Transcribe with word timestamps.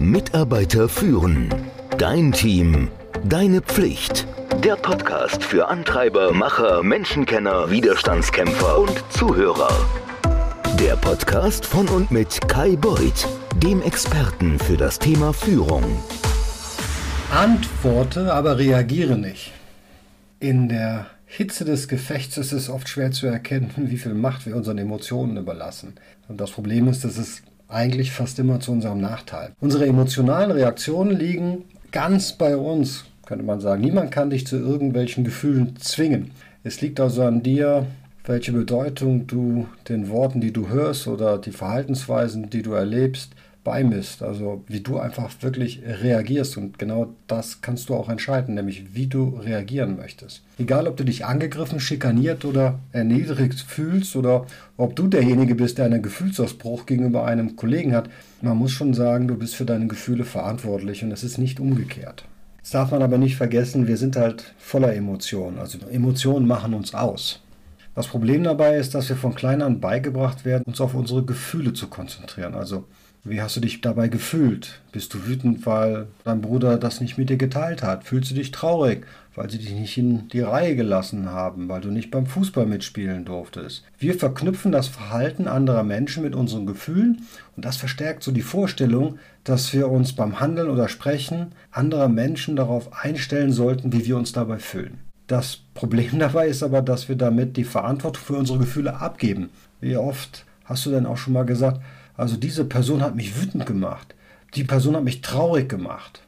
Mitarbeiter 0.00 0.88
führen. 0.88 1.54
Dein 1.98 2.32
Team. 2.32 2.88
Deine 3.22 3.60
Pflicht. 3.60 4.26
Der 4.64 4.76
Podcast 4.76 5.44
für 5.44 5.68
Antreiber, 5.68 6.32
Macher, 6.32 6.82
Menschenkenner, 6.82 7.70
Widerstandskämpfer 7.70 8.78
und 8.78 9.04
Zuhörer. 9.10 9.68
Der 10.80 10.96
Podcast 10.96 11.66
von 11.66 11.86
und 11.88 12.10
mit 12.10 12.48
Kai 12.48 12.76
Beuth, 12.76 13.28
dem 13.62 13.82
Experten 13.82 14.58
für 14.58 14.78
das 14.78 14.98
Thema 14.98 15.34
Führung. 15.34 15.84
Antworte, 17.30 18.32
aber 18.32 18.56
reagiere 18.56 19.18
nicht. 19.18 19.52
In 20.38 20.70
der 20.70 21.08
Hitze 21.26 21.66
des 21.66 21.88
Gefechts 21.88 22.38
ist 22.38 22.52
es 22.52 22.70
oft 22.70 22.88
schwer 22.88 23.10
zu 23.10 23.26
erkennen, 23.26 23.70
wie 23.76 23.98
viel 23.98 24.14
Macht 24.14 24.46
wir 24.46 24.56
unseren 24.56 24.78
Emotionen 24.78 25.36
überlassen. 25.36 25.96
Und 26.26 26.40
das 26.40 26.52
Problem 26.52 26.88
ist, 26.88 27.04
dass 27.04 27.18
es 27.18 27.42
eigentlich 27.70 28.12
fast 28.12 28.38
immer 28.38 28.60
zu 28.60 28.72
unserem 28.72 29.00
Nachteil. 29.00 29.52
Unsere 29.60 29.86
emotionalen 29.86 30.50
Reaktionen 30.50 31.16
liegen 31.16 31.64
ganz 31.92 32.32
bei 32.32 32.56
uns, 32.56 33.04
könnte 33.26 33.44
man 33.44 33.60
sagen. 33.60 33.82
Niemand 33.82 34.10
kann 34.10 34.30
dich 34.30 34.46
zu 34.46 34.56
irgendwelchen 34.56 35.24
Gefühlen 35.24 35.76
zwingen. 35.76 36.32
Es 36.62 36.80
liegt 36.80 37.00
also 37.00 37.22
an 37.22 37.42
dir, 37.42 37.86
welche 38.24 38.52
Bedeutung 38.52 39.26
du 39.26 39.66
den 39.88 40.08
Worten, 40.08 40.40
die 40.40 40.52
du 40.52 40.68
hörst 40.68 41.06
oder 41.06 41.38
die 41.38 41.52
Verhaltensweisen, 41.52 42.50
die 42.50 42.62
du 42.62 42.72
erlebst, 42.72 43.32
beimisst. 43.64 44.22
Also 44.22 44.64
wie 44.66 44.80
du 44.80 44.98
einfach 44.98 45.30
wirklich 45.40 45.82
reagierst. 45.84 46.56
Und 46.56 46.78
genau 46.78 47.14
das 47.26 47.60
kannst 47.60 47.88
du 47.88 47.94
auch 47.94 48.08
entscheiden, 48.08 48.54
nämlich 48.54 48.94
wie 48.94 49.06
du 49.06 49.40
reagieren 49.42 49.96
möchtest. 49.96 50.42
Egal, 50.58 50.86
ob 50.86 50.96
du 50.96 51.04
dich 51.04 51.24
angegriffen, 51.24 51.80
schikaniert 51.80 52.44
oder 52.44 52.78
erniedrigt 52.92 53.60
fühlst 53.60 54.16
oder 54.16 54.46
ob 54.76 54.96
du 54.96 55.08
derjenige 55.08 55.54
bist, 55.54 55.78
der 55.78 55.86
einen 55.86 56.02
Gefühlsausbruch 56.02 56.86
gegenüber 56.86 57.24
einem 57.24 57.56
Kollegen 57.56 57.94
hat, 57.94 58.10
man 58.42 58.56
muss 58.56 58.72
schon 58.72 58.94
sagen, 58.94 59.28
du 59.28 59.36
bist 59.36 59.54
für 59.54 59.64
deine 59.64 59.86
Gefühle 59.86 60.24
verantwortlich 60.24 61.04
und 61.04 61.12
es 61.12 61.22
ist 61.22 61.38
nicht 61.38 61.60
umgekehrt. 61.60 62.24
Das 62.62 62.70
darf 62.70 62.90
man 62.90 63.02
aber 63.02 63.18
nicht 63.18 63.36
vergessen, 63.36 63.88
wir 63.88 63.96
sind 63.96 64.16
halt 64.16 64.54
voller 64.58 64.94
Emotionen. 64.94 65.58
Also 65.58 65.78
Emotionen 65.90 66.46
machen 66.46 66.74
uns 66.74 66.94
aus. 66.94 67.40
Das 67.94 68.06
Problem 68.06 68.44
dabei 68.44 68.76
ist, 68.76 68.94
dass 68.94 69.08
wir 69.08 69.16
von 69.16 69.34
klein 69.34 69.62
an 69.62 69.80
beigebracht 69.80 70.44
werden, 70.44 70.64
uns 70.66 70.80
auf 70.80 70.94
unsere 70.94 71.24
Gefühle 71.24 71.72
zu 71.72 71.88
konzentrieren. 71.88 72.54
Also 72.54 72.84
wie 73.22 73.42
hast 73.42 73.56
du 73.56 73.60
dich 73.60 73.82
dabei 73.82 74.08
gefühlt? 74.08 74.80
Bist 74.92 75.12
du 75.12 75.26
wütend, 75.26 75.66
weil 75.66 76.06
dein 76.24 76.40
Bruder 76.40 76.78
das 76.78 77.02
nicht 77.02 77.18
mit 77.18 77.28
dir 77.28 77.36
geteilt 77.36 77.82
hat? 77.82 78.04
Fühlst 78.04 78.30
du 78.30 78.34
dich 78.34 78.50
traurig, 78.50 79.06
weil 79.34 79.50
sie 79.50 79.58
dich 79.58 79.72
nicht 79.72 79.98
in 79.98 80.28
die 80.28 80.40
Reihe 80.40 80.74
gelassen 80.74 81.30
haben, 81.30 81.68
weil 81.68 81.82
du 81.82 81.90
nicht 81.90 82.10
beim 82.10 82.24
Fußball 82.24 82.64
mitspielen 82.64 83.26
durftest? 83.26 83.84
Wir 83.98 84.14
verknüpfen 84.14 84.72
das 84.72 84.88
Verhalten 84.88 85.48
anderer 85.48 85.82
Menschen 85.82 86.22
mit 86.22 86.34
unseren 86.34 86.64
Gefühlen 86.64 87.26
und 87.56 87.64
das 87.66 87.76
verstärkt 87.76 88.22
so 88.22 88.32
die 88.32 88.40
Vorstellung, 88.40 89.18
dass 89.44 89.72
wir 89.74 89.90
uns 89.90 90.14
beim 90.14 90.40
Handeln 90.40 90.70
oder 90.70 90.88
Sprechen 90.88 91.52
anderer 91.70 92.08
Menschen 92.08 92.56
darauf 92.56 93.04
einstellen 93.04 93.52
sollten, 93.52 93.92
wie 93.92 94.06
wir 94.06 94.16
uns 94.16 94.32
dabei 94.32 94.58
fühlen. 94.58 94.98
Das 95.26 95.58
Problem 95.74 96.18
dabei 96.18 96.48
ist 96.48 96.62
aber, 96.62 96.80
dass 96.80 97.10
wir 97.10 97.16
damit 97.16 97.58
die 97.58 97.64
Verantwortung 97.64 98.24
für 98.24 98.36
unsere 98.36 98.58
Gefühle 98.58 98.96
abgeben. 98.98 99.50
Wie 99.80 99.98
oft 99.98 100.46
hast 100.64 100.86
du 100.86 100.90
denn 100.90 101.04
auch 101.04 101.18
schon 101.18 101.34
mal 101.34 101.44
gesagt, 101.44 101.80
also 102.16 102.36
diese 102.36 102.64
Person 102.64 103.02
hat 103.02 103.16
mich 103.16 103.40
wütend 103.40 103.66
gemacht. 103.66 104.14
Die 104.54 104.64
Person 104.64 104.96
hat 104.96 105.04
mich 105.04 105.20
traurig 105.20 105.68
gemacht. 105.68 106.22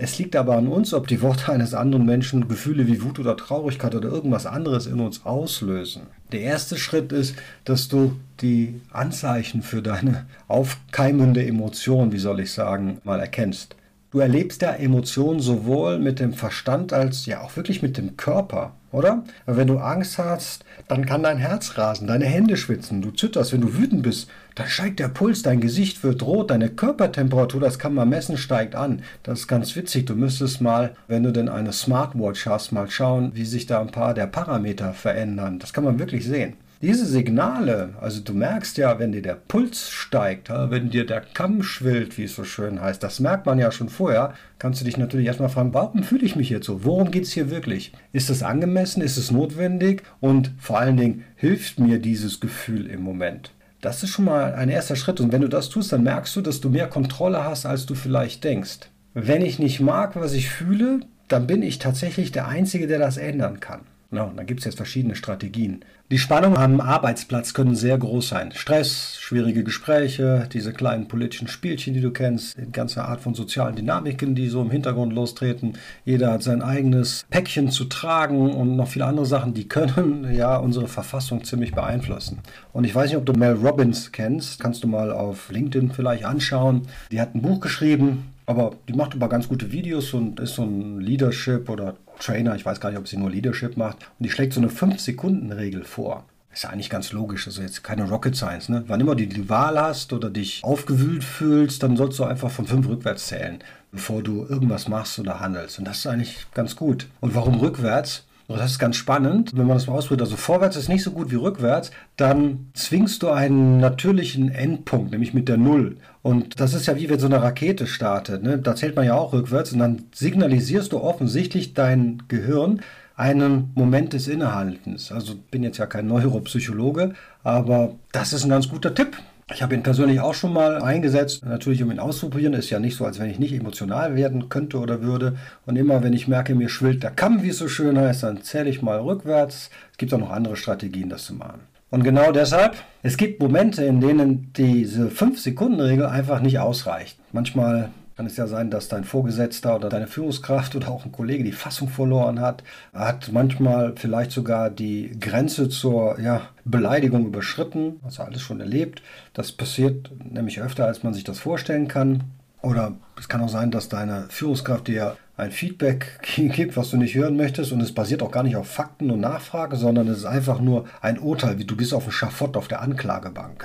Es 0.00 0.16
liegt 0.16 0.36
aber 0.36 0.56
an 0.56 0.68
uns, 0.68 0.94
ob 0.94 1.08
die 1.08 1.22
Worte 1.22 1.50
eines 1.50 1.74
anderen 1.74 2.06
Menschen 2.06 2.46
Gefühle 2.46 2.86
wie 2.86 3.02
Wut 3.02 3.18
oder 3.18 3.36
Traurigkeit 3.36 3.96
oder 3.96 4.08
irgendwas 4.08 4.46
anderes 4.46 4.86
in 4.86 5.00
uns 5.00 5.26
auslösen. 5.26 6.02
Der 6.30 6.42
erste 6.42 6.76
Schritt 6.76 7.10
ist, 7.10 7.34
dass 7.64 7.88
du 7.88 8.14
die 8.40 8.80
Anzeichen 8.92 9.60
für 9.60 9.82
deine 9.82 10.26
aufkeimende 10.46 11.44
Emotion, 11.44 12.12
wie 12.12 12.18
soll 12.18 12.38
ich 12.38 12.52
sagen, 12.52 12.98
mal 13.02 13.18
erkennst. 13.18 13.74
Du 14.12 14.20
erlebst 14.20 14.62
ja 14.62 14.70
Emotionen 14.70 15.40
sowohl 15.40 15.98
mit 15.98 16.20
dem 16.20 16.32
Verstand 16.32 16.92
als 16.92 17.26
ja 17.26 17.40
auch 17.40 17.56
wirklich 17.56 17.82
mit 17.82 17.98
dem 17.98 18.16
Körper, 18.16 18.74
oder? 18.92 19.24
Wenn 19.46 19.66
du 19.66 19.78
Angst 19.78 20.18
hast, 20.18 20.64
dann 20.88 21.04
kann 21.04 21.22
dein 21.22 21.38
Herz 21.38 21.76
rasen, 21.76 22.06
deine 22.06 22.24
Hände 22.24 22.56
schwitzen, 22.56 23.02
du 23.02 23.10
zitterst. 23.10 23.52
Wenn 23.52 23.60
du 23.60 23.76
wütend 23.76 24.02
bist, 24.02 24.30
dann 24.54 24.68
steigt 24.68 24.98
der 25.00 25.08
Puls, 25.08 25.42
dein 25.42 25.60
Gesicht 25.60 26.02
wird 26.02 26.22
rot, 26.22 26.50
deine 26.50 26.70
Körpertemperatur, 26.70 27.60
das 27.60 27.78
kann 27.78 27.94
man 27.94 28.08
messen, 28.08 28.36
steigt 28.36 28.74
an. 28.74 29.02
Das 29.22 29.40
ist 29.40 29.48
ganz 29.48 29.76
witzig. 29.76 30.06
Du 30.06 30.14
müsstest 30.14 30.60
mal, 30.60 30.94
wenn 31.06 31.22
du 31.22 31.32
denn 31.32 31.48
eine 31.48 31.72
Smartwatch 31.72 32.46
hast, 32.46 32.72
mal 32.72 32.90
schauen, 32.90 33.32
wie 33.34 33.44
sich 33.44 33.66
da 33.66 33.80
ein 33.80 33.90
paar 33.90 34.14
der 34.14 34.26
Parameter 34.26 34.94
verändern. 34.94 35.58
Das 35.58 35.72
kann 35.72 35.84
man 35.84 35.98
wirklich 35.98 36.24
sehen. 36.24 36.54
Diese 36.80 37.06
Signale, 37.06 37.94
also 38.00 38.20
du 38.20 38.32
merkst 38.34 38.78
ja, 38.78 39.00
wenn 39.00 39.10
dir 39.10 39.20
der 39.20 39.34
Puls 39.34 39.90
steigt, 39.90 40.48
wenn 40.48 40.90
dir 40.90 41.04
der 41.04 41.22
Kamm 41.22 41.64
schwillt, 41.64 42.16
wie 42.16 42.22
es 42.22 42.36
so 42.36 42.44
schön 42.44 42.80
heißt, 42.80 43.02
das 43.02 43.18
merkt 43.18 43.46
man 43.46 43.58
ja 43.58 43.72
schon 43.72 43.88
vorher, 43.88 44.34
kannst 44.60 44.80
du 44.80 44.84
dich 44.84 44.96
natürlich 44.96 45.26
erstmal 45.26 45.48
fragen, 45.48 45.74
warum 45.74 46.04
fühle 46.04 46.24
ich 46.24 46.36
mich 46.36 46.50
jetzt 46.50 46.66
so? 46.66 46.84
Worum 46.84 47.10
geht 47.10 47.24
es 47.24 47.32
hier 47.32 47.50
wirklich? 47.50 47.92
Ist 48.12 48.30
es 48.30 48.44
angemessen? 48.44 49.02
Ist 49.02 49.16
es 49.16 49.32
notwendig? 49.32 50.04
Und 50.20 50.52
vor 50.60 50.78
allen 50.78 50.96
Dingen, 50.96 51.24
hilft 51.34 51.80
mir 51.80 51.98
dieses 51.98 52.38
Gefühl 52.38 52.86
im 52.86 53.02
Moment? 53.02 53.50
Das 53.80 54.04
ist 54.04 54.10
schon 54.10 54.26
mal 54.26 54.54
ein 54.54 54.68
erster 54.68 54.94
Schritt. 54.94 55.20
Und 55.20 55.32
wenn 55.32 55.42
du 55.42 55.48
das 55.48 55.70
tust, 55.70 55.92
dann 55.92 56.04
merkst 56.04 56.36
du, 56.36 56.42
dass 56.42 56.60
du 56.60 56.68
mehr 56.68 56.86
Kontrolle 56.86 57.42
hast, 57.42 57.66
als 57.66 57.86
du 57.86 57.96
vielleicht 57.96 58.44
denkst. 58.44 58.88
Wenn 59.14 59.42
ich 59.42 59.58
nicht 59.58 59.80
mag, 59.80 60.14
was 60.14 60.32
ich 60.32 60.48
fühle, 60.48 61.00
dann 61.26 61.48
bin 61.48 61.64
ich 61.64 61.80
tatsächlich 61.80 62.30
der 62.30 62.46
Einzige, 62.46 62.86
der 62.86 63.00
das 63.00 63.16
ändern 63.16 63.58
kann. 63.58 63.80
Ja, 64.10 64.22
und 64.22 64.38
dann 64.38 64.46
gibt 64.46 64.60
es 64.60 64.64
jetzt 64.64 64.76
verschiedene 64.76 65.14
Strategien. 65.16 65.84
Die 66.10 66.16
Spannungen 66.16 66.56
am 66.56 66.80
Arbeitsplatz 66.80 67.52
können 67.52 67.76
sehr 67.76 67.98
groß 67.98 68.30
sein. 68.30 68.52
Stress, 68.52 69.18
schwierige 69.20 69.64
Gespräche, 69.64 70.48
diese 70.50 70.72
kleinen 70.72 71.08
politischen 71.08 71.46
Spielchen, 71.46 71.92
die 71.92 72.00
du 72.00 72.10
kennst, 72.10 72.56
die 72.56 72.72
ganze 72.72 73.04
Art 73.04 73.20
von 73.20 73.34
sozialen 73.34 73.76
Dynamiken, 73.76 74.34
die 74.34 74.48
so 74.48 74.62
im 74.62 74.70
Hintergrund 74.70 75.12
lostreten. 75.12 75.74
Jeder 76.06 76.32
hat 76.32 76.42
sein 76.42 76.62
eigenes 76.62 77.26
Päckchen 77.28 77.70
zu 77.70 77.84
tragen 77.84 78.54
und 78.54 78.76
noch 78.76 78.88
viele 78.88 79.04
andere 79.04 79.26
Sachen, 79.26 79.52
die 79.52 79.68
können 79.68 80.26
ja 80.32 80.56
unsere 80.56 80.88
Verfassung 80.88 81.44
ziemlich 81.44 81.72
beeinflussen. 81.72 82.38
Und 82.72 82.84
ich 82.84 82.94
weiß 82.94 83.10
nicht, 83.10 83.18
ob 83.18 83.26
du 83.26 83.34
Mel 83.34 83.56
Robbins 83.62 84.10
kennst, 84.10 84.58
kannst 84.58 84.84
du 84.84 84.88
mal 84.88 85.12
auf 85.12 85.50
LinkedIn 85.50 85.92
vielleicht 85.92 86.24
anschauen. 86.24 86.88
Die 87.12 87.20
hat 87.20 87.34
ein 87.34 87.42
Buch 87.42 87.60
geschrieben, 87.60 88.32
aber 88.46 88.70
die 88.88 88.94
macht 88.94 89.14
aber 89.14 89.28
ganz 89.28 89.46
gute 89.46 89.70
Videos 89.70 90.14
und 90.14 90.40
ist 90.40 90.54
so 90.54 90.62
ein 90.62 91.00
Leadership 91.00 91.68
oder 91.68 91.96
Trainer, 92.18 92.54
ich 92.54 92.64
weiß 92.64 92.80
gar 92.80 92.90
nicht, 92.90 92.98
ob 92.98 93.08
sie 93.08 93.16
nur 93.16 93.30
Leadership 93.30 93.76
macht, 93.76 93.96
und 94.18 94.24
die 94.24 94.30
schlägt 94.30 94.52
so 94.52 94.60
eine 94.60 94.70
5-Sekunden-Regel 94.70 95.84
vor. 95.84 96.24
Ist 96.52 96.64
ja 96.64 96.70
eigentlich 96.70 96.90
ganz 96.90 97.12
logisch, 97.12 97.46
also 97.46 97.62
jetzt 97.62 97.84
keine 97.84 98.08
Rocket 98.08 98.34
Science. 98.34 98.68
Ne? 98.68 98.82
Wann 98.88 99.00
immer 99.00 99.14
du 99.14 99.26
die 99.26 99.48
Wahl 99.48 99.80
hast 99.80 100.12
oder 100.12 100.30
dich 100.30 100.64
aufgewühlt 100.64 101.22
fühlst, 101.22 101.82
dann 101.82 101.96
sollst 101.96 102.18
du 102.18 102.24
einfach 102.24 102.50
von 102.50 102.66
5 102.66 102.88
rückwärts 102.88 103.28
zählen, 103.28 103.58
bevor 103.92 104.22
du 104.22 104.46
irgendwas 104.48 104.88
machst 104.88 105.18
oder 105.18 105.40
handelst. 105.40 105.78
Und 105.78 105.84
das 105.86 105.98
ist 105.98 106.06
eigentlich 106.06 106.46
ganz 106.54 106.74
gut. 106.74 107.06
Und 107.20 107.34
warum 107.34 107.60
rückwärts? 107.60 108.24
Das 108.56 108.70
ist 108.70 108.78
ganz 108.78 108.96
spannend, 108.96 109.52
wenn 109.56 109.66
man 109.66 109.76
das 109.76 109.86
mal 109.86 109.92
ausprobiert. 109.92 110.22
Also 110.22 110.36
vorwärts 110.36 110.76
ist 110.76 110.88
nicht 110.88 111.02
so 111.02 111.10
gut 111.10 111.30
wie 111.30 111.36
rückwärts, 111.36 111.90
dann 112.16 112.70
zwingst 112.72 113.22
du 113.22 113.28
einen 113.28 113.78
natürlichen 113.78 114.50
Endpunkt, 114.50 115.10
nämlich 115.10 115.34
mit 115.34 115.48
der 115.48 115.58
Null. 115.58 115.98
Und 116.22 116.58
das 116.58 116.72
ist 116.72 116.86
ja 116.86 116.96
wie 116.96 117.10
wenn 117.10 117.18
so 117.18 117.26
eine 117.26 117.42
Rakete 117.42 117.86
startet. 117.86 118.42
Ne? 118.42 118.58
Da 118.58 118.74
zählt 118.74 118.96
man 118.96 119.04
ja 119.04 119.14
auch 119.14 119.34
rückwärts 119.34 119.72
und 119.72 119.80
dann 119.80 120.04
signalisierst 120.14 120.92
du 120.92 121.00
offensichtlich 121.00 121.74
dein 121.74 122.22
Gehirn 122.28 122.80
einen 123.16 123.70
Moment 123.74 124.14
des 124.14 124.28
Innehaltens. 124.28 125.12
Also 125.12 125.34
bin 125.50 125.62
jetzt 125.62 125.76
ja 125.76 125.86
kein 125.86 126.06
Neuropsychologe, 126.06 127.12
aber 127.42 127.96
das 128.12 128.32
ist 128.32 128.44
ein 128.44 128.50
ganz 128.50 128.68
guter 128.68 128.94
Tipp. 128.94 129.18
Ich 129.54 129.62
habe 129.62 129.74
ihn 129.74 129.82
persönlich 129.82 130.20
auch 130.20 130.34
schon 130.34 130.52
mal 130.52 130.82
eingesetzt, 130.82 131.44
natürlich 131.44 131.82
um 131.82 131.90
ihn 131.90 131.98
auszuprobieren. 131.98 132.52
Ist 132.52 132.68
ja 132.68 132.78
nicht 132.78 132.96
so, 132.96 133.06
als 133.06 133.18
wenn 133.18 133.30
ich 133.30 133.38
nicht 133.38 133.54
emotional 133.54 134.14
werden 134.14 134.50
könnte 134.50 134.78
oder 134.78 135.00
würde. 135.02 135.36
Und 135.64 135.76
immer, 135.76 136.02
wenn 136.02 136.12
ich 136.12 136.28
merke, 136.28 136.54
mir 136.54 136.68
schwillt 136.68 137.02
der 137.02 137.10
Kamm, 137.10 137.42
wie 137.42 137.48
es 137.48 137.58
so 137.58 137.66
schön 137.66 137.98
heißt, 137.98 138.24
dann 138.24 138.42
zähle 138.42 138.68
ich 138.68 138.82
mal 138.82 138.98
rückwärts. 139.00 139.70
Es 139.90 139.96
gibt 139.96 140.12
auch 140.12 140.18
noch 140.18 140.30
andere 140.30 140.56
Strategien, 140.56 141.08
das 141.08 141.24
zu 141.24 141.34
machen. 141.34 141.60
Und 141.90 142.04
genau 142.04 142.32
deshalb, 142.32 142.76
es 143.02 143.16
gibt 143.16 143.40
Momente, 143.40 143.82
in 143.84 144.02
denen 144.02 144.52
diese 144.52 145.08
5-Sekunden-Regel 145.08 146.04
einfach 146.04 146.40
nicht 146.40 146.58
ausreicht. 146.58 147.18
Manchmal 147.32 147.88
kann 148.18 148.26
es 148.26 148.36
ja 148.36 148.48
sein, 148.48 148.68
dass 148.68 148.88
dein 148.88 149.04
Vorgesetzter 149.04 149.76
oder 149.76 149.88
deine 149.88 150.08
Führungskraft 150.08 150.74
oder 150.74 150.88
auch 150.88 151.04
ein 151.04 151.12
Kollege 151.12 151.44
die 151.44 151.52
Fassung 151.52 151.88
verloren 151.88 152.40
hat, 152.40 152.64
hat 152.92 153.30
manchmal 153.30 153.92
vielleicht 153.94 154.32
sogar 154.32 154.70
die 154.70 155.16
Grenze 155.20 155.68
zur 155.68 156.18
ja, 156.18 156.40
Beleidigung 156.64 157.26
überschritten, 157.26 158.00
du 158.02 158.22
alles 158.24 158.42
schon 158.42 158.58
erlebt. 158.58 159.02
Das 159.34 159.52
passiert 159.52 160.10
nämlich 160.32 160.60
öfter, 160.60 160.86
als 160.86 161.04
man 161.04 161.14
sich 161.14 161.22
das 161.22 161.38
vorstellen 161.38 161.86
kann. 161.86 162.24
Oder 162.60 162.96
es 163.16 163.28
kann 163.28 163.40
auch 163.40 163.48
sein, 163.48 163.70
dass 163.70 163.88
deine 163.88 164.24
Führungskraft 164.30 164.88
dir 164.88 165.16
ein 165.38 165.52
Feedback 165.52 166.18
gibt, 166.36 166.76
was 166.76 166.90
du 166.90 166.96
nicht 166.96 167.14
hören 167.14 167.36
möchtest 167.36 167.72
und 167.72 167.80
es 167.80 167.94
basiert 167.94 168.22
auch 168.22 168.32
gar 168.32 168.42
nicht 168.42 168.56
auf 168.56 168.68
Fakten 168.68 169.10
und 169.10 169.20
Nachfrage, 169.20 169.76
sondern 169.76 170.08
es 170.08 170.18
ist 170.18 170.24
einfach 170.24 170.60
nur 170.60 170.84
ein 171.00 171.18
Urteil, 171.18 171.58
wie 171.58 171.64
du 171.64 171.76
bist 171.76 171.94
auf 171.94 172.04
dem 172.04 172.12
Schafott 172.12 172.56
auf 172.56 172.68
der 172.68 172.82
Anklagebank. 172.82 173.64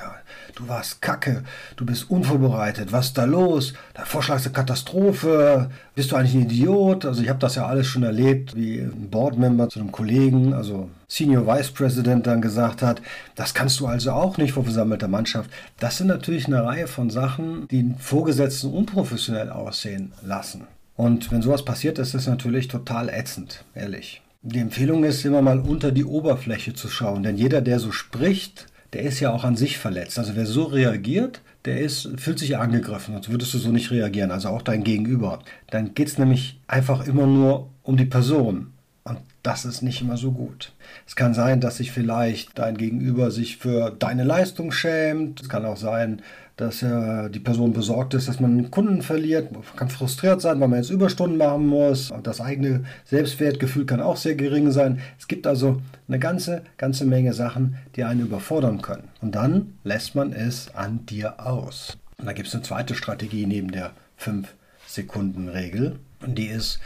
Du 0.56 0.68
warst 0.68 1.02
kacke, 1.02 1.44
du 1.76 1.86
bist 1.86 2.10
unvorbereitet, 2.12 2.92
was 2.92 3.08
ist 3.08 3.18
da 3.18 3.26
los? 3.26 3.74
Dein 3.96 4.06
Vorschlag 4.06 4.36
ist 4.38 4.46
eine 4.46 4.54
Katastrophe, 4.54 5.72
bist 5.96 6.12
du 6.12 6.16
eigentlich 6.16 6.36
ein 6.36 6.42
Idiot? 6.42 7.06
Also 7.06 7.24
ich 7.24 7.30
habe 7.30 7.40
das 7.40 7.56
ja 7.56 7.66
alles 7.66 7.88
schon 7.88 8.04
erlebt, 8.04 8.56
wie 8.56 8.80
ein 8.80 9.10
Boardmember 9.10 9.70
zu 9.70 9.80
einem 9.80 9.92
Kollegen, 9.92 10.54
also 10.54 10.90
Senior 11.08 11.48
Vice 11.48 11.72
President 11.72 12.28
dann 12.28 12.42
gesagt 12.42 12.84
hat, 12.84 13.02
das 13.36 13.56
kannst 13.56 13.80
du 13.80 13.88
also 13.88 14.12
auch 14.12 14.38
nicht 14.38 14.54
vor 14.54 14.64
versammelter 14.64 15.08
Mannschaft. 15.08 15.50
Das 15.80 15.98
sind 15.98 16.08
natürlich 16.08 16.46
eine 16.46 16.64
Reihe 16.64 16.88
von 16.88 17.10
Sachen, 17.10 17.68
die 17.70 17.96
Vorgesetzten 17.98 18.72
unprofessionell 18.72 19.50
aussehen 19.50 20.14
lassen. 20.22 20.68
Und 20.96 21.32
wenn 21.32 21.42
sowas 21.42 21.66
passiert, 21.66 22.00
ist 22.00 22.14
es 22.14 22.28
natürlich 22.28 22.68
total 22.68 23.10
ätzend, 23.10 23.66
ehrlich. 23.74 24.22
Die 24.42 24.60
Empfehlung 24.60 25.04
ist 25.04 25.24
immer 25.26 25.42
mal 25.42 25.60
unter 25.60 25.92
die 25.92 26.06
Oberfläche 26.06 26.74
zu 26.74 26.90
schauen, 26.90 27.24
denn 27.24 27.38
jeder, 27.38 27.62
der 27.62 27.80
so 27.80 27.92
spricht, 27.92 28.68
der 28.92 29.04
ist 29.04 29.20
ja 29.20 29.32
auch 29.32 29.44
an 29.44 29.56
sich 29.56 29.78
verletzt. 29.78 30.20
Also 30.20 30.36
wer 30.36 30.46
so 30.46 30.64
reagiert, 30.64 31.42
der 31.66 31.80
ist, 31.80 32.10
fühlt 32.18 32.40
sich 32.40 32.58
angegriffen, 32.58 33.14
sonst 33.14 33.30
würdest 33.30 33.54
du 33.54 33.58
so 33.58 33.70
nicht 33.70 33.92
reagieren, 33.92 34.32
also 34.32 34.50
auch 34.50 34.62
dein 34.62 34.84
Gegenüber. 34.84 35.40
Dann 35.70 35.94
geht 35.94 36.10
es 36.10 36.18
nämlich 36.18 36.60
einfach 36.68 37.08
immer 37.08 37.26
nur 37.26 37.70
um 37.84 37.98
die 37.98 38.06
Person. 38.06 38.74
Und 39.06 39.20
das 39.42 39.66
ist 39.66 39.82
nicht 39.82 40.02
immer 40.02 40.18
so 40.18 40.32
gut. 40.32 40.74
Es 41.08 41.16
kann 41.16 41.34
sein, 41.34 41.60
dass 41.60 41.78
sich 41.78 41.92
vielleicht 41.92 42.58
dein 42.58 42.78
Gegenüber 42.78 43.32
sich 43.32 43.58
für 43.58 43.92
deine 43.92 44.24
Leistung 44.24 44.72
schämt. 44.72 45.42
Es 45.42 45.50
kann 45.50 45.66
auch 45.66 45.78
sein, 45.78 46.22
dass 46.56 46.84
äh, 46.84 47.30
die 47.30 47.40
Person 47.40 47.74
besorgt 47.74 48.14
ist, 48.14 48.28
dass 48.28 48.40
man 48.40 48.52
einen 48.52 48.72
Kunden 48.72 49.02
verliert. 49.02 49.52
Man 49.52 49.64
kann 49.76 49.90
frustriert 49.90 50.42
sein, 50.42 50.60
weil 50.60 50.68
man 50.68 50.80
jetzt 50.80 50.92
Überstunden 50.92 51.38
machen 51.38 51.68
muss. 51.68 52.14
Das 52.22 52.42
eigene 52.42 52.84
Selbstwertgefühl 53.06 53.86
kann 53.86 54.02
auch 54.02 54.18
sehr 54.18 54.36
gering 54.36 54.72
sein. 54.72 55.00
Es 55.18 55.28
gibt 55.28 55.48
also 55.48 55.82
eine 56.08 56.20
ganze, 56.20 56.64
ganze 56.78 57.06
Menge 57.06 57.34
Sachen, 57.34 57.78
die 57.96 58.04
einen 58.04 58.22
überfordern 58.22 58.82
können. 58.82 59.08
Und 59.22 59.34
dann 59.34 59.74
lässt 59.84 60.16
man 60.16 60.32
es 60.32 60.74
an 60.76 61.06
dir 61.08 61.46
aus. 61.46 61.98
Und 62.18 62.28
da 62.28 62.34
gibt 62.34 62.48
es 62.48 62.54
eine 62.54 62.64
zweite 62.64 62.94
Strategie 62.94 63.48
neben 63.48 63.72
der 63.72 63.92
5-Sekunden-Regel. 64.20 65.98
Und 66.22 66.38
die 66.38 66.48
ist, 66.48 66.80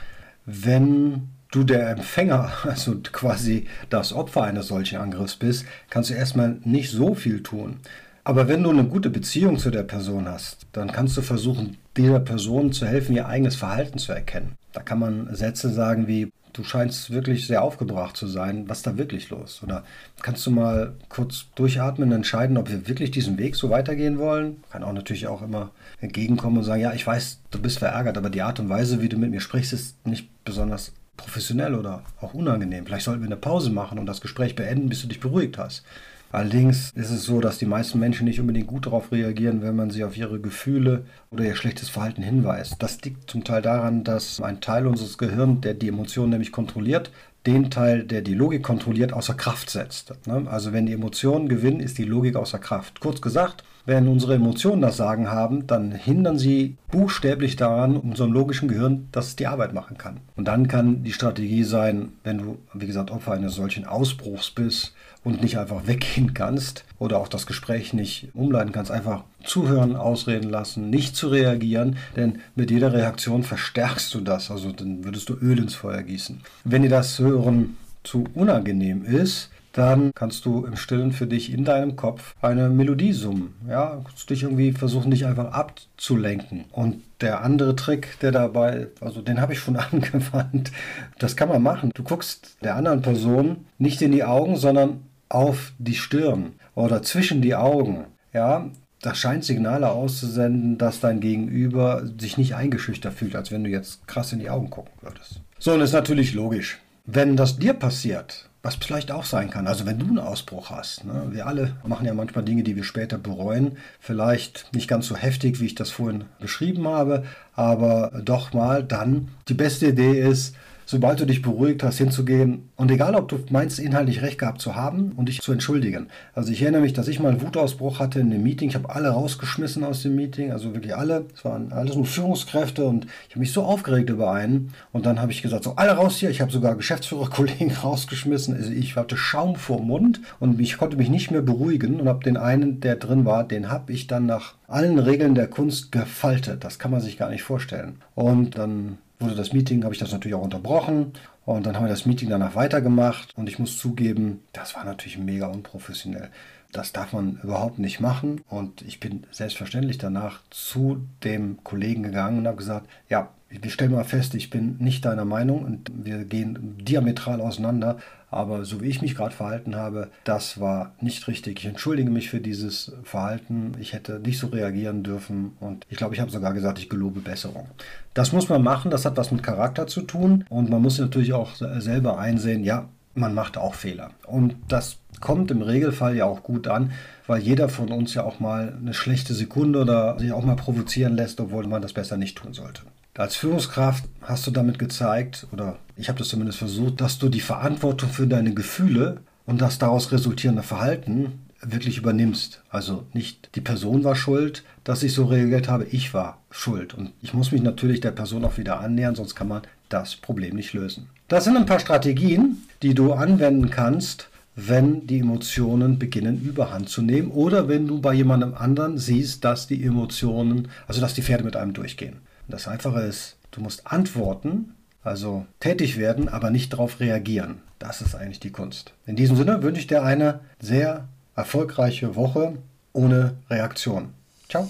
wenn 0.46 1.30
du 1.52 1.64
der 1.64 1.90
Empfänger, 1.90 2.52
also 2.64 2.96
quasi 3.12 3.68
das 3.90 4.14
Opfer 4.14 4.44
eines 4.44 4.68
solchen 4.68 4.98
Angriffs 4.98 5.36
bist, 5.36 5.66
kannst 5.90 6.10
du 6.10 6.14
erstmal 6.14 6.58
nicht 6.64 6.92
so 6.92 7.16
viel 7.16 7.44
tun. 7.44 7.82
Aber 8.28 8.50
wenn 8.50 8.62
du 8.62 8.72
eine 8.72 8.84
gute 8.84 9.10
Beziehung 9.10 9.58
zu 9.58 9.72
der 9.72 9.84
Person 9.84 10.28
hast, 10.28 10.68
dann 10.74 10.92
kannst 10.92 11.16
du 11.16 11.22
versuchen, 11.22 11.78
dieser 11.96 12.20
Person 12.20 12.74
zu 12.74 12.86
helfen, 12.86 13.16
ihr 13.16 13.30
eigenes 13.30 13.56
Verhalten 13.56 14.00
zu 14.00 14.12
erkennen. 14.12 14.58
Da 14.74 14.82
kann 14.82 15.00
man 15.00 15.34
Sätze 15.34 15.70
sagen 15.70 16.10
wie, 16.10 16.34
du 16.52 16.66
scheinst 16.66 17.12
wirklich 17.12 17.48
sehr 17.48 17.64
aufgebracht 17.64 18.18
zu 18.18 18.28
sein, 18.28 18.68
was 18.68 18.80
ist 18.80 18.88
da 18.88 18.98
wirklich 18.98 19.30
los? 19.30 19.62
Oder 19.64 19.86
kannst 20.22 20.46
du 20.46 20.52
mal 20.52 20.94
kurz 21.08 21.46
durchatmen 21.56 22.10
und 22.10 22.16
entscheiden, 22.16 22.58
ob 22.58 22.70
wir 22.70 22.90
wirklich 22.90 23.12
diesen 23.12 23.38
Weg 23.38 23.56
so 23.56 23.70
weitergehen 23.70 24.18
wollen? 24.18 24.62
Kann 24.72 24.84
auch 24.84 24.92
natürlich 24.92 25.28
auch 25.28 25.42
immer 25.42 25.72
entgegenkommen 26.02 26.58
und 26.58 26.64
sagen, 26.66 26.82
ja, 26.82 26.92
ich 26.92 27.08
weiß, 27.08 27.40
du 27.52 27.62
bist 27.62 27.80
verärgert, 27.80 28.18
aber 28.18 28.30
die 28.30 28.42
Art 28.42 28.60
und 28.60 28.68
Weise, 28.68 29.02
wie 29.02 29.08
du 29.08 29.18
mit 29.18 29.32
mir 29.32 29.40
sprichst, 29.40 29.72
ist 29.72 30.06
nicht 30.06 30.28
besonders 30.44 30.92
professionell 31.16 31.76
oder 31.76 32.04
auch 32.20 32.34
unangenehm. 32.34 32.86
Vielleicht 32.86 33.06
sollten 33.06 33.22
wir 33.22 33.28
eine 33.28 33.38
Pause 33.38 33.70
machen 33.70 33.98
und 34.00 34.06
das 34.06 34.20
Gespräch 34.20 34.54
beenden, 34.58 34.90
bis 34.90 35.02
du 35.02 35.08
dich 35.08 35.22
beruhigt 35.22 35.58
hast. 35.58 35.86
Allerdings 36.32 36.92
ist 36.92 37.10
es 37.10 37.24
so, 37.24 37.40
dass 37.40 37.58
die 37.58 37.66
meisten 37.66 38.00
Menschen 38.00 38.26
nicht 38.26 38.40
unbedingt 38.40 38.68
gut 38.68 38.86
darauf 38.86 39.12
reagieren, 39.12 39.62
wenn 39.62 39.76
man 39.76 39.90
sie 39.92 40.04
auf 40.04 40.18
ihre 40.18 40.40
Gefühle 40.40 41.06
oder 41.32 41.46
ihr 41.46 41.56
schlechtes 41.56 41.90
Verhalten 41.90 42.22
hinweist. 42.22 42.76
Das 42.80 43.02
liegt 43.02 43.30
zum 43.32 43.44
Teil 43.44 43.62
daran, 43.62 44.04
dass 44.04 44.42
ein 44.42 44.60
Teil 44.60 44.88
unseres 44.88 45.18
Gehirns, 45.18 45.62
der 45.62 45.74
die 45.74 45.88
Emotionen 45.88 46.32
nämlich 46.32 46.52
kontrolliert, 46.52 47.12
den 47.46 47.72
Teil, 47.72 48.04
der 48.04 48.22
die 48.22 48.34
Logik 48.34 48.62
kontrolliert, 48.62 49.14
außer 49.14 49.34
Kraft 49.34 49.70
setzt. 49.70 50.14
Ne? 50.28 50.46
Also 50.50 50.74
wenn 50.74 50.86
die 50.86 50.94
Emotionen 50.94 51.48
gewinnen, 51.48 51.80
ist 51.80 51.98
die 51.98 52.04
Logik 52.04 52.36
außer 52.36 52.60
Kraft. 52.60 53.00
Kurz 53.00 53.22
gesagt, 53.22 53.64
wenn 53.88 54.10
unsere 54.10 54.36
Emotionen 54.36 54.82
das 54.82 54.98
Sagen 54.98 55.32
haben, 55.32 55.66
dann 55.66 55.94
hindern 55.94 56.38
sie 56.38 56.76
buchstäblich 56.92 57.56
daran, 57.56 57.96
unserem 57.96 58.34
logischen 58.34 58.68
Gehirn, 58.68 59.08
dass 59.14 59.28
es 59.28 59.36
die 59.38 59.48
Arbeit 59.48 59.74
machen 59.74 59.98
kann. 59.98 60.20
Und 60.36 60.50
dann 60.50 60.68
kann 60.68 61.04
die 61.04 61.14
Strategie 61.14 61.64
sein, 61.64 62.10
wenn 62.26 62.38
du, 62.38 62.58
wie 62.74 62.86
gesagt, 62.86 63.12
Opfer 63.12 63.32
eines 63.32 63.56
solchen 63.56 63.86
Ausbruchs 63.86 64.52
bist 64.52 64.94
und 65.24 65.42
nicht 65.42 65.58
einfach 65.58 65.88
weggehen 65.88 66.34
kannst 66.34 66.84
oder 67.00 67.18
auch 67.18 67.30
das 67.30 67.48
Gespräch 67.48 67.94
nicht 67.94 68.28
umleiten 68.34 68.74
kannst, 68.74 68.92
einfach 68.92 69.24
zuhören, 69.46 69.96
ausreden 69.96 70.50
lassen, 70.50 70.90
nicht 70.90 71.16
zu 71.16 71.30
reagieren, 71.30 71.96
denn 72.18 72.40
mit 72.56 72.72
jeder 72.72 72.92
Reaktion 72.92 73.44
verstärkst 73.44 74.14
du 74.14 74.20
das, 74.20 74.52
also 74.52 74.74
dann 74.74 75.06
würdest 75.06 75.30
du 75.30 75.36
Öl 75.36 75.60
ins 75.60 75.76
Feuer 75.76 76.04
gießen. 76.04 76.42
Wenn 76.66 76.82
dir 76.82 76.90
das 76.90 77.20
Hören 77.20 77.78
zu 78.04 78.26
unangenehm 78.34 79.06
ist, 79.06 79.50
dann 79.74 80.12
kannst 80.16 80.46
du 80.46 80.66
im 80.66 80.76
Stillen 80.76 81.12
für 81.12 81.28
dich 81.28 81.52
in 81.52 81.66
deinem 81.66 81.96
Kopf 81.96 82.34
eine 82.42 82.70
Melodie 82.70 83.14
summen. 83.14 83.56
Ja, 83.70 84.02
kannst 84.04 84.30
dich 84.30 84.44
irgendwie 84.44 84.72
versuchen, 84.72 85.12
dich 85.12 85.26
einfach 85.26 85.52
abzulenken. 85.52 86.66
Und 86.72 87.04
der 87.22 87.44
andere 87.44 87.76
Trick, 87.76 88.20
der 88.22 88.32
dabei, 88.32 88.88
also 89.02 89.22
den 89.22 89.42
habe 89.42 89.54
ich 89.54 89.60
schon 89.60 89.76
angewandt, 89.78 90.72
das 91.20 91.36
kann 91.36 91.50
man 91.50 91.62
machen. 91.62 91.92
Du 91.94 92.04
guckst 92.04 92.58
der 92.64 92.76
anderen 92.76 93.02
Person 93.02 93.66
nicht 93.78 94.02
in 94.02 94.12
die 94.12 94.24
Augen, 94.24 94.56
sondern 94.56 95.02
auf 95.30 95.74
die 95.78 95.96
Stirn 95.96 96.54
oder 96.76 97.04
zwischen 97.04 97.42
die 97.42 97.56
Augen. 97.56 98.06
Ja, 98.34 98.70
das 99.02 99.18
scheint 99.20 99.44
Signale 99.44 99.90
auszusenden, 99.90 100.78
dass 100.78 101.00
dein 101.00 101.20
Gegenüber 101.20 102.04
sich 102.20 102.38
nicht 102.38 102.56
eingeschüchtert 102.56 103.14
fühlt, 103.14 103.36
als 103.36 103.52
wenn 103.52 103.64
du 103.64 103.70
jetzt 103.70 104.08
krass 104.08 104.34
in 104.34 104.40
die 104.40 104.50
Augen 104.50 104.70
gucken 104.70 104.94
würdest. 105.02 105.42
So, 105.60 105.74
und 105.74 105.82
ist 105.82 105.94
natürlich 105.94 106.34
logisch. 106.34 106.80
Wenn 107.06 107.38
das 107.38 107.58
dir 107.58 107.74
passiert, 107.74 108.47
was 108.64 108.76
vielleicht 108.76 109.12
auch 109.12 109.26
sein 109.26 109.50
kann, 109.50 109.68
also 109.68 109.86
wenn 109.86 110.00
du 110.00 110.08
einen 110.08 110.20
Ausbruch 110.20 110.72
hast, 110.72 111.06
ne? 111.06 111.28
wir 111.30 111.46
alle 111.48 111.76
machen 111.86 112.06
ja 112.06 112.14
manchmal 112.14 112.44
Dinge, 112.44 112.64
die 112.64 112.76
wir 112.76 112.84
später 112.84 113.18
bereuen, 113.18 113.78
vielleicht 114.00 114.74
nicht 114.74 114.88
ganz 114.88 115.08
so 115.08 115.16
heftig, 115.16 115.60
wie 115.60 115.68
ich 115.68 115.76
das 115.76 115.90
vorhin 115.90 116.26
beschrieben 116.40 116.88
habe, 116.88 117.24
aber 117.56 118.12
doch 118.24 118.54
mal 118.54 118.84
dann, 118.84 119.30
die 119.48 119.54
beste 119.54 119.88
Idee 119.88 120.20
ist, 120.20 120.56
sobald 120.88 121.20
du 121.20 121.26
dich 121.26 121.42
beruhigt 121.42 121.84
hast, 121.84 121.98
hinzugehen 121.98 122.70
und 122.78 122.90
egal, 122.90 123.14
ob 123.14 123.28
du 123.28 123.38
meinst, 123.50 123.78
inhaltlich 123.78 124.22
recht 124.22 124.40
gehabt 124.40 124.62
zu 124.62 124.76
haben 124.76 125.12
und 125.18 125.28
dich 125.28 125.42
zu 125.42 125.52
entschuldigen. 125.52 126.08
Also 126.34 126.52
ich 126.52 126.62
erinnere 126.62 126.82
mich, 126.82 126.94
dass 126.94 127.10
ich 127.10 127.20
mal 127.20 127.30
einen 127.30 127.42
Wutausbruch 127.42 128.00
hatte 128.00 128.22
in 128.22 128.32
einem 128.32 128.42
Meeting. 128.42 128.70
Ich 128.70 128.76
habe 128.76 128.90
alle 128.90 129.10
rausgeschmissen 129.10 129.84
aus 129.84 130.02
dem 130.02 130.16
Meeting, 130.16 130.52
also 130.52 130.74
wirklich 130.74 130.96
alle. 130.96 131.26
Es 131.36 131.44
waren 131.44 131.74
alles 131.74 131.96
nur 131.96 132.06
Führungskräfte 132.06 132.86
und 132.86 133.06
ich 133.28 133.32
habe 133.32 133.42
mich 133.42 133.52
so 133.52 133.64
aufgeregt 133.64 134.10
über 134.10 134.32
einen. 134.32 134.74
Und 134.94 135.06
dann 135.06 135.22
habe 135.22 135.32
ich 135.32 135.42
gesagt, 135.42 135.66
so 135.66 135.74
alle 135.76 135.92
raus 135.92 136.18
hier. 136.18 136.30
Ich 136.30 136.40
habe 136.40 136.52
sogar 136.54 136.76
Geschäftsführerkollegen 136.76 137.72
rausgeschmissen. 137.84 138.56
Also 138.56 138.72
ich 138.72 138.96
hatte 138.96 139.18
Schaum 139.18 139.58
vor 139.58 139.82
Mund 139.82 140.22
und 140.40 140.60
ich 140.62 140.78
konnte 140.78 140.96
mich 140.96 141.10
nicht 141.10 141.32
mehr 141.32 141.42
beruhigen 141.42 142.00
und 142.00 142.08
habe 142.08 142.24
den 142.24 142.38
einen, 142.38 142.80
der 142.80 142.96
drin 142.96 143.26
war, 143.26 143.44
den 143.44 143.70
habe 143.70 143.92
ich 143.92 144.08
dann 144.08 144.26
nach 144.26 144.56
allen 144.70 145.00
Regeln 145.00 145.36
der 145.36 145.48
Kunst 145.48 145.92
gefaltet. 145.92 146.64
Das 146.64 146.80
kann 146.80 146.92
man 146.92 147.02
sich 147.02 147.18
gar 147.18 147.30
nicht 147.30 147.44
vorstellen. 147.44 147.98
Und 148.16 148.58
dann 148.58 148.98
wurde 149.20 149.36
das 149.36 149.54
Meeting, 149.54 149.84
habe 149.84 149.94
ich 149.94 150.00
das 150.00 150.12
natürlich 150.12 150.36
auch 150.36 150.44
unterbrochen. 150.44 151.14
Und 151.46 151.66
dann 151.66 151.76
haben 151.76 151.86
wir 151.86 151.90
das 151.90 152.06
Meeting 152.06 152.30
danach 152.30 152.56
weitergemacht. 152.56 153.34
Und 153.38 153.48
ich 153.50 153.60
muss 153.60 153.78
zugeben, 153.78 154.44
das 154.54 154.76
war 154.76 154.84
natürlich 154.84 155.18
mega 155.18 155.48
unprofessionell. 155.48 156.30
Das 156.72 156.92
darf 156.92 157.14
man 157.14 157.40
überhaupt 157.42 157.80
nicht 157.80 158.00
machen. 158.00 158.42
Und 158.50 158.82
ich 158.82 159.00
bin 159.00 159.24
selbstverständlich 159.32 159.98
danach 159.98 160.42
zu 160.50 161.08
dem 161.24 161.64
Kollegen 161.64 162.04
gegangen 162.04 162.40
und 162.40 162.48
habe 162.48 162.58
gesagt, 162.58 162.88
ja, 163.10 163.30
wir 163.50 163.72
stellen 163.72 163.92
mal 163.92 164.04
fest, 164.04 164.36
ich 164.36 164.50
bin 164.50 164.78
nicht 164.80 165.06
deiner 165.06 165.26
Meinung 165.26 165.64
und 165.64 165.92
wir 165.94 166.26
gehen 166.26 166.76
diametral 166.80 167.42
auseinander. 167.42 167.98
Aber 168.30 168.66
so 168.66 168.82
wie 168.82 168.88
ich 168.88 169.02
mich 169.02 169.16
gerade 169.16 169.34
verhalten 169.34 169.78
habe, 169.78 170.10
das 170.26 170.60
war 170.60 170.94
nicht 171.00 171.28
richtig. 171.30 171.60
Ich 171.60 171.66
entschuldige 171.66 172.10
mich 172.10 172.30
für 172.30 172.42
dieses 172.42 172.92
Verhalten. 173.04 173.72
Ich 173.80 173.94
hätte 173.94 174.20
nicht 174.20 174.38
so 174.38 174.48
reagieren 174.48 175.04
dürfen. 175.04 175.54
Und 175.62 175.86
ich 175.90 175.98
glaube, 175.98 176.14
ich 176.14 176.20
habe 176.20 176.30
sogar 176.30 176.54
gesagt, 176.54 176.78
ich 176.80 176.90
gelobe 176.90 177.22
Besserung. 177.22 177.68
Das 178.14 178.34
muss 178.34 178.50
man 178.50 178.62
machen. 178.64 178.92
Das 178.92 179.06
hat 179.06 179.16
was 179.16 179.32
mit 179.32 179.44
Charakter 179.44 179.88
zu 179.88 180.02
tun. 180.02 180.44
Und 180.50 180.70
man 180.70 180.82
muss 180.82 181.00
natürlich 181.00 181.32
auch 181.32 181.56
selber 181.56 182.20
einsehen, 182.20 182.66
ja, 182.66 182.90
man 183.16 183.34
macht 183.34 183.58
auch 183.58 183.74
Fehler. 183.74 184.12
Und 184.26 184.56
das 184.68 184.98
kommt 185.22 185.50
im 185.50 185.62
Regelfall 185.62 186.16
ja 186.16 186.26
auch 186.26 186.44
gut 186.44 186.68
an, 186.68 186.92
weil 187.26 187.42
jeder 187.42 187.70
von 187.70 187.92
uns 187.92 188.14
ja 188.14 188.24
auch 188.24 188.40
mal 188.40 188.78
eine 188.80 188.94
schlechte 188.94 189.34
Sekunde 189.34 189.82
oder 189.82 190.20
sich 190.20 190.32
auch 190.32 190.44
mal 190.44 190.56
provozieren 190.56 191.16
lässt, 191.16 191.40
obwohl 191.40 191.66
man 191.66 191.82
das 191.82 191.94
besser 191.94 192.18
nicht 192.18 192.38
tun 192.38 192.54
sollte. 192.54 192.82
Als 193.18 193.36
Führungskraft 193.36 194.04
hast 194.22 194.46
du 194.46 194.52
damit 194.52 194.78
gezeigt, 194.78 195.48
oder 195.52 195.80
ich 195.96 196.08
habe 196.08 196.20
das 196.20 196.28
zumindest 196.28 196.60
versucht, 196.60 197.02
dass 197.02 197.18
du 197.18 197.30
die 197.30 197.42
Verantwortung 197.42 198.10
für 198.10 198.28
deine 198.28 198.54
Gefühle 198.54 199.22
und 199.48 199.60
das 199.60 199.80
daraus 199.80 200.12
resultierende 200.12 200.62
Verhalten 200.62 201.40
wirklich 201.62 201.98
übernimmst. 201.98 202.62
Also 202.70 203.08
nicht 203.14 203.50
die 203.56 203.62
Person 203.62 204.04
war 204.04 204.16
schuld, 204.16 204.64
dass 204.84 205.02
ich 205.02 205.14
so 205.14 205.26
reagiert 205.26 205.68
habe, 205.68 205.86
ich 205.86 206.14
war 206.14 206.38
schuld. 206.52 206.94
Und 206.94 207.12
ich 207.24 207.34
muss 207.34 207.52
mich 207.52 207.64
natürlich 207.64 208.02
der 208.02 208.12
Person 208.12 208.46
auch 208.46 208.60
wieder 208.60 208.82
annähern, 208.82 209.16
sonst 209.16 209.34
kann 209.34 209.48
man 209.48 209.64
das 209.90 210.16
Problem 210.16 210.56
nicht 210.56 210.74
lösen. 210.74 211.10
Das 211.28 211.46
sind 211.46 211.58
ein 211.58 211.66
paar 211.66 211.80
Strategien, 211.80 212.58
die 212.84 212.94
du 212.94 213.14
anwenden 213.14 213.72
kannst, 213.72 214.30
wenn 214.56 215.08
die 215.08 215.20
Emotionen 215.20 215.98
beginnen 215.98 216.40
überhand 216.40 216.90
zu 216.90 217.02
nehmen 217.02 217.32
oder 217.32 217.68
wenn 217.68 217.88
du 217.88 218.00
bei 218.00 218.14
jemandem 218.14 218.54
anderen 218.54 219.00
siehst, 219.00 219.44
dass 219.44 219.66
die 219.66 219.84
Emotionen, 219.84 220.68
also 220.86 221.02
dass 221.02 221.16
die 221.16 221.24
Pferde 221.24 221.44
mit 221.44 221.56
einem 221.56 221.74
durchgehen. 221.74 222.18
Das 222.50 222.68
Einfache 222.68 223.02
ist, 223.02 223.36
du 223.52 223.62
musst 223.62 223.88
antworten 223.88 224.74
Also 225.04 225.46
tätig 225.60 225.98
werden, 225.98 226.30
aber 226.30 226.50
nicht 226.50 226.74
darauf 226.74 227.00
reagieren. 227.00 227.62
Das 227.80 228.02
ist 228.02 228.16
eigentlich 228.16 228.40
die 228.40 228.52
Kunst. 228.52 228.94
In 229.06 229.16
diesem 229.16 229.36
Sinne 229.36 229.62
wünsche 229.64 229.82
ich 229.82 229.88
dir 229.88 230.04
eine 230.04 230.40
sehr 230.60 231.08
erfolgreiche 231.36 232.16
Woche 232.16 232.54
ohne 232.94 233.36
Reaktion. 233.50 234.14
Ciao. 234.50 234.68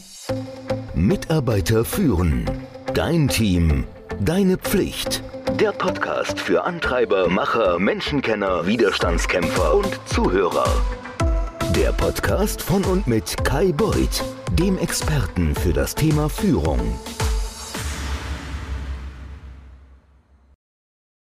Mitarbeiter 0.96 1.86
führen. 1.86 2.46
Dein 2.94 3.28
Team. 3.28 3.86
Deine 4.20 4.58
Pflicht. 4.58 5.24
Der 5.60 5.72
Podcast 5.72 6.40
für 6.40 6.64
Antreiber, 6.64 7.30
Macher, 7.30 7.80
Menschenkenner, 7.80 8.66
Widerstandskämpfer 8.66 9.76
und 9.76 10.00
Zuhörer. 10.06 10.68
Der 11.76 11.92
Podcast 11.92 12.62
von 12.62 12.84
und 12.86 13.06
mit 13.08 13.44
Kai 13.44 13.72
Beuth, 13.72 14.24
dem 14.54 14.78
Experten 14.80 15.54
für 15.56 15.74
das 15.74 15.94
Thema 15.96 16.28
Führung. 16.28 16.80